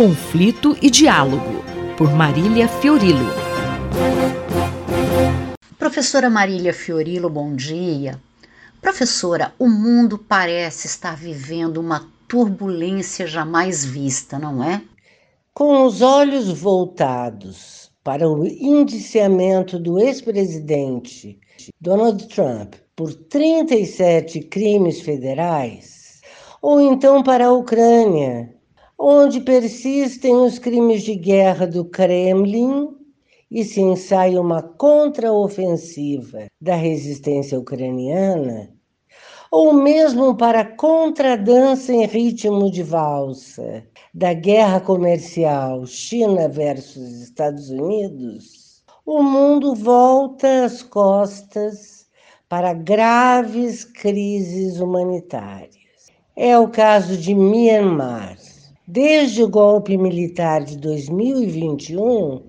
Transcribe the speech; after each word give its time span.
conflito 0.00 0.74
e 0.80 0.88
diálogo, 0.88 1.62
por 1.98 2.10
Marília 2.10 2.66
Fiorilo. 2.66 3.26
Professora 5.78 6.30
Marília 6.30 6.72
Fiorilo, 6.72 7.28
bom 7.28 7.54
dia. 7.54 8.18
Professora, 8.80 9.52
o 9.58 9.68
mundo 9.68 10.16
parece 10.16 10.86
estar 10.86 11.14
vivendo 11.14 11.76
uma 11.76 12.10
turbulência 12.26 13.26
jamais 13.26 13.84
vista, 13.84 14.38
não 14.38 14.64
é? 14.64 14.80
Com 15.52 15.84
os 15.84 16.00
olhos 16.00 16.48
voltados 16.48 17.92
para 18.02 18.26
o 18.26 18.46
indiciamento 18.46 19.78
do 19.78 19.98
ex-presidente 19.98 21.38
Donald 21.78 22.26
Trump 22.28 22.72
por 22.96 23.12
37 23.12 24.40
crimes 24.44 25.02
federais, 25.02 26.22
ou 26.62 26.80
então 26.80 27.22
para 27.22 27.48
a 27.48 27.52
Ucrânia, 27.52 28.58
onde 29.02 29.40
persistem 29.40 30.36
os 30.36 30.58
crimes 30.58 31.02
de 31.02 31.14
guerra 31.14 31.66
do 31.66 31.86
Kremlin 31.86 32.90
e 33.50 33.64
se 33.64 33.80
ensaia 33.80 34.38
uma 34.38 34.62
contraofensiva 34.62 36.48
da 36.60 36.74
resistência 36.74 37.58
ucraniana, 37.58 38.70
ou 39.50 39.72
mesmo 39.72 40.36
para 40.36 40.66
contradança 40.76 41.90
em 41.94 42.04
ritmo 42.04 42.70
de 42.70 42.82
valsa 42.82 43.82
da 44.12 44.34
guerra 44.34 44.80
comercial 44.80 45.86
China 45.86 46.46
versus 46.46 47.22
Estados 47.22 47.70
Unidos, 47.70 48.84
o 49.06 49.22
mundo 49.22 49.74
volta 49.74 50.66
as 50.66 50.82
costas 50.82 52.06
para 52.50 52.74
graves 52.74 53.82
crises 53.82 54.78
humanitárias. 54.78 55.70
É 56.36 56.58
o 56.58 56.68
caso 56.68 57.16
de 57.16 57.34
Myanmar. 57.34 58.49
Desde 58.92 59.44
o 59.44 59.48
golpe 59.48 59.96
militar 59.96 60.64
de 60.64 60.76
2021, 60.76 62.42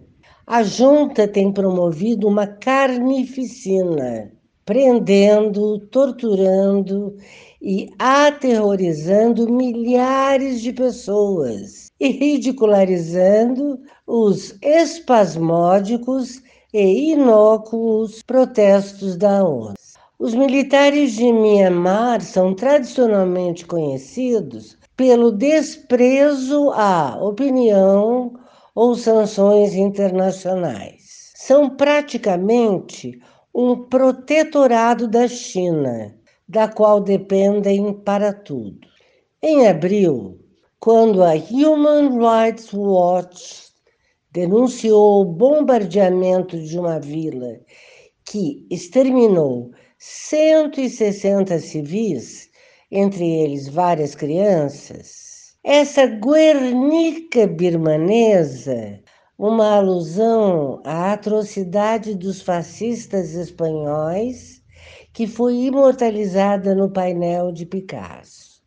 a 0.48 0.64
junta 0.64 1.28
tem 1.28 1.52
promovido 1.52 2.28
uma 2.28 2.48
carnificina 2.48 4.32
prendendo, 4.66 5.78
torturando 5.92 7.16
e 7.62 7.92
aterrorizando 8.00 9.54
milhares 9.54 10.62
de 10.62 10.74
pessoas 10.74 11.92
e 12.00 12.08
ridicularizando 12.08 13.80
os 14.08 14.58
espasmódicos 14.64 16.42
e 16.74 17.12
inócuos 17.12 18.24
protestos 18.24 19.16
da 19.16 19.44
ONU. 19.48 19.76
Os 20.18 20.34
militares 20.34 21.12
de 21.12 21.32
Myanmar 21.32 22.20
são 22.22 22.56
tradicionalmente 22.56 23.64
conhecidos 23.64 24.81
pelo 25.02 25.32
desprezo 25.32 26.70
à 26.76 27.18
opinião 27.20 28.34
ou 28.76 28.94
sanções 28.94 29.74
internacionais. 29.74 31.32
São 31.34 31.72
praticamente 31.72 33.20
um 33.52 33.76
protetorado 33.76 35.08
da 35.08 35.28
China, 35.28 36.16
da 36.48 36.68
qual 36.68 37.02
dependem 37.02 37.92
para 37.92 38.32
tudo. 38.32 38.78
Em 39.42 39.68
abril, 39.68 40.40
quando 40.80 41.24
a 41.24 41.32
Human 41.34 42.20
Rights 42.20 42.72
Watch 42.72 43.72
denunciou 44.32 45.22
o 45.22 45.26
bombardeamento 45.26 46.62
de 46.62 46.78
uma 46.78 47.00
vila 47.00 47.60
que 48.24 48.68
exterminou 48.70 49.72
160 49.98 51.58
civis, 51.58 52.51
entre 52.92 53.26
eles 53.26 53.70
várias 53.70 54.14
crianças, 54.14 55.56
essa 55.64 56.06
Guernica 56.06 57.48
birmanesa 57.48 59.00
uma 59.38 59.78
alusão 59.78 60.82
à 60.84 61.14
atrocidade 61.14 62.14
dos 62.14 62.42
fascistas 62.42 63.34
espanhóis 63.34 64.62
que 65.14 65.26
foi 65.26 65.56
imortalizada 65.56 66.76
no 66.76 66.92
painel 66.92 67.52
de 67.52 67.66
Picasso. 67.66 68.62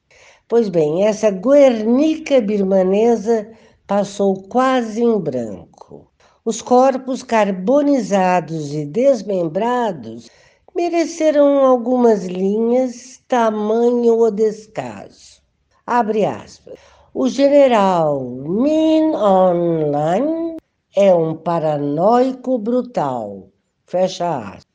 Pois 0.48 0.68
bem, 0.68 1.06
essa 1.06 1.30
Guernica 1.30 2.40
birmanesa 2.40 3.50
passou 3.86 4.42
quase 4.48 5.02
em 5.02 5.18
branco. 5.18 6.10
Os 6.44 6.60
corpos 6.60 7.22
carbonizados 7.22 8.74
e 8.74 8.84
desmembrados 8.84 10.28
mereceram 10.74 11.64
algumas 11.64 12.24
linhas, 12.24 13.22
tamanho 13.28 14.18
ou 14.18 14.30
descaso. 14.30 15.40
Abre 15.86 16.24
aspas. 16.24 16.78
O 17.12 17.28
general 17.28 18.20
Min 18.24 19.12
Hlaing 19.12 20.56
é 20.96 21.14
um 21.14 21.36
paranoico 21.36 22.58
brutal. 22.58 23.50
Fecha 23.86 24.38
aspas. 24.38 24.66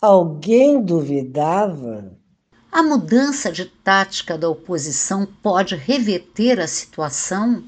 Alguém 0.00 0.80
duvidava? 0.80 2.16
A 2.70 2.82
mudança 2.82 3.50
de 3.50 3.64
tática 3.64 4.38
da 4.38 4.48
oposição 4.48 5.26
pode 5.42 5.74
reverter 5.74 6.60
a 6.60 6.68
situação? 6.68 7.64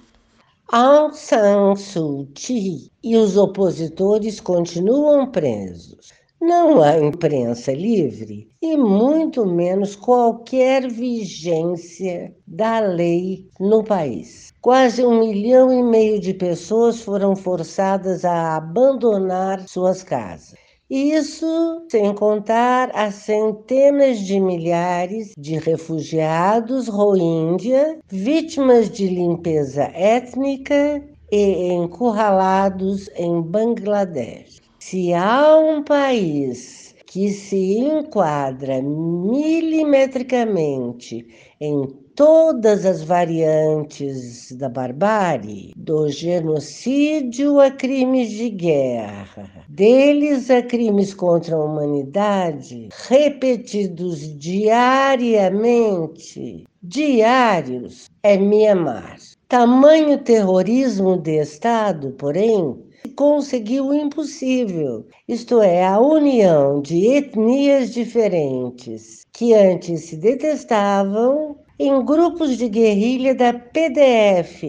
Aung 0.68 1.12
San 1.12 1.74
Suu 1.74 2.28
Kyi 2.32 2.92
e 3.02 3.16
os 3.16 3.36
opositores 3.36 4.38
continuam 4.38 5.28
presos. 5.28 6.19
Não 6.40 6.82
há 6.82 6.96
imprensa 6.96 7.70
livre 7.70 8.48
e 8.62 8.74
muito 8.74 9.44
menos 9.44 9.94
qualquer 9.94 10.88
vigência 10.90 12.34
da 12.46 12.80
lei 12.80 13.46
no 13.60 13.84
país. 13.84 14.50
Quase 14.62 15.04
um 15.04 15.20
milhão 15.20 15.70
e 15.70 15.82
meio 15.82 16.18
de 16.18 16.32
pessoas 16.32 17.02
foram 17.02 17.36
forçadas 17.36 18.24
a 18.24 18.56
abandonar 18.56 19.68
suas 19.68 20.02
casas. 20.02 20.54
Isso 20.88 21.86
sem 21.90 22.14
contar 22.14 22.90
as 22.94 23.16
centenas 23.16 24.18
de 24.20 24.40
milhares 24.40 25.34
de 25.36 25.58
refugiados 25.58 26.88
rohingya, 26.88 27.98
vítimas 28.08 28.88
de 28.88 29.08
limpeza 29.08 29.84
étnica 29.92 31.02
e 31.30 31.70
encurralados 31.70 33.10
em 33.14 33.42
Bangladesh. 33.42 34.59
Se 34.82 35.12
há 35.12 35.58
um 35.58 35.84
país 35.84 36.94
que 37.04 37.30
se 37.30 37.76
enquadra 37.78 38.80
milimetricamente 38.80 41.26
em 41.60 41.86
todas 42.14 42.86
as 42.86 43.02
variantes 43.02 44.50
da 44.52 44.70
barbárie, 44.70 45.74
do 45.76 46.08
genocídio 46.08 47.60
a 47.60 47.70
crimes 47.70 48.30
de 48.30 48.48
guerra, 48.48 49.50
deles 49.68 50.50
a 50.50 50.62
crimes 50.62 51.12
contra 51.12 51.56
a 51.56 51.62
humanidade, 51.62 52.88
repetidos 53.06 54.34
diariamente, 54.38 56.64
diários, 56.82 58.08
é 58.22 58.38
Mianmar. 58.38 59.18
Tamanho 59.46 60.16
terrorismo 60.18 61.18
de 61.18 61.38
Estado, 61.38 62.12
porém, 62.12 62.88
conseguiu 63.10 63.88
o 63.88 63.94
impossível, 63.94 65.06
isto 65.28 65.60
é, 65.60 65.84
a 65.84 65.98
união 66.00 66.80
de 66.80 67.06
etnias 67.06 67.92
diferentes 67.92 69.26
que 69.32 69.54
antes 69.54 70.06
se 70.06 70.16
detestavam 70.16 71.56
em 71.78 72.04
grupos 72.04 72.56
de 72.56 72.68
guerrilha 72.68 73.34
da 73.34 73.52
PDF, 73.52 74.62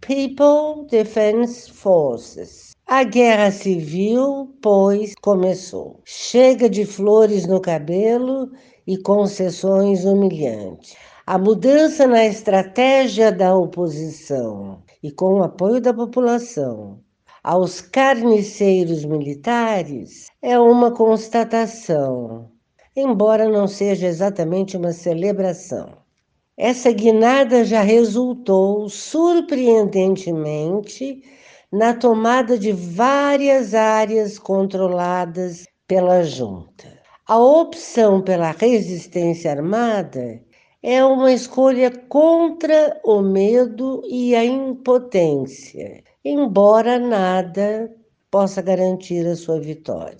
People 0.00 0.86
Defense 0.90 1.70
Forces. 1.70 2.72
A 2.86 3.02
guerra 3.02 3.50
civil, 3.50 4.54
pois, 4.60 5.14
começou. 5.22 6.00
Chega 6.04 6.68
de 6.68 6.84
flores 6.84 7.46
no 7.46 7.60
cabelo 7.60 8.50
e 8.86 8.98
concessões 8.98 10.04
humilhantes. 10.04 10.94
A 11.26 11.38
mudança 11.38 12.06
na 12.06 12.26
estratégia 12.26 13.32
da 13.32 13.56
oposição 13.56 14.82
e 15.02 15.10
com 15.10 15.34
o 15.34 15.42
apoio 15.42 15.80
da 15.80 15.94
população 15.94 17.00
aos 17.44 17.80
carniceiros 17.82 19.04
militares 19.04 20.30
é 20.40 20.58
uma 20.58 20.90
constatação, 20.90 22.50
embora 22.96 23.50
não 23.50 23.68
seja 23.68 24.06
exatamente 24.06 24.78
uma 24.78 24.92
celebração. 24.92 25.98
Essa 26.56 26.90
guinada 26.90 27.62
já 27.62 27.82
resultou, 27.82 28.88
surpreendentemente, 28.88 31.22
na 31.70 31.92
tomada 31.92 32.58
de 32.58 32.72
várias 32.72 33.74
áreas 33.74 34.38
controladas 34.38 35.66
pela 35.86 36.22
junta. 36.22 36.98
A 37.26 37.38
opção 37.38 38.22
pela 38.22 38.52
resistência 38.52 39.50
armada 39.50 40.40
é 40.82 41.04
uma 41.04 41.30
escolha 41.30 41.90
contra 42.08 42.98
o 43.04 43.20
medo 43.20 44.00
e 44.08 44.34
a 44.34 44.42
impotência 44.42 46.02
embora 46.24 46.98
nada 46.98 47.92
possa 48.30 48.62
garantir 48.62 49.26
a 49.26 49.36
sua 49.36 49.60
vitória. 49.60 50.16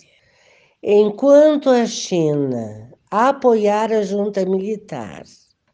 Enquanto 0.83 1.71
a 1.71 1.87
China 1.87 2.93
apoiar 3.11 3.91
a 3.91 4.03
junta 4.03 4.45
militar, 4.45 5.23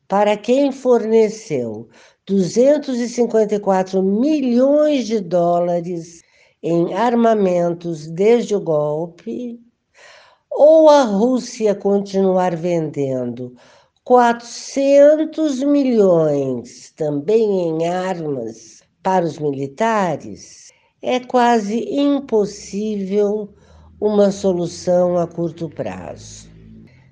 para 0.06 0.36
quem 0.36 0.70
forneceu 0.70 1.88
254 2.26 4.02
milhões 4.02 5.06
de 5.06 5.20
dólares 5.20 6.22
em 6.62 6.94
armamentos 6.94 8.06
desde 8.06 8.54
o 8.54 8.60
golpe, 8.60 9.58
ou 10.50 10.88
a 10.88 11.02
Rússia 11.02 11.74
continuar 11.74 12.54
vendendo 12.54 13.54
400 14.04 15.62
milhões 15.64 16.92
também 16.92 17.68
em 17.68 17.86
armas 17.88 18.80
para 19.02 19.24
os 19.24 19.38
militares, 19.38 20.70
é 21.02 21.20
quase 21.20 21.78
impossível 21.88 23.54
uma 24.00 24.30
solução 24.30 25.18
a 25.18 25.26
curto 25.26 25.68
prazo. 25.68 26.48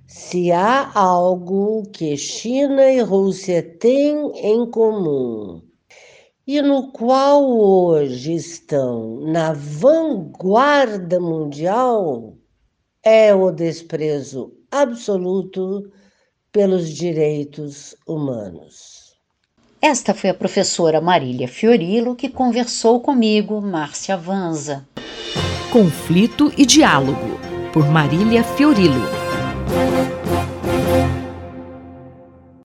Se 0.07 0.51
há 0.51 0.91
algo 0.99 1.83
que 1.93 2.17
China 2.17 2.91
e 2.91 3.01
Rússia 3.01 3.63
têm 3.63 4.33
em 4.37 4.71
comum 4.71 5.63
e 6.47 6.63
no 6.63 6.91
qual 6.93 7.47
hoje 7.47 8.35
estão 8.35 9.21
na 9.21 9.53
vanguarda 9.53 11.21
mundial, 11.21 12.39
é 13.03 13.35
o 13.35 13.51
desprezo 13.51 14.57
absoluto 14.71 15.93
pelos 16.51 16.89
direitos 16.89 17.95
humanos. 18.07 19.08
Esta 19.81 20.13
foi 20.13 20.29
a 20.31 20.35
professora 20.35 21.01
Marília 21.01 21.47
Fiorilo 21.47 22.17
que 22.17 22.29
conversou 22.29 23.01
comigo, 23.01 23.61
Márcia 23.61 24.17
Vanza. 24.17 24.85
Conflito 25.71 26.53
e 26.59 26.67
Diálogo, 26.67 27.39
por 27.73 27.89
Marília 27.89 28.43
Fiorilo. 28.43 29.03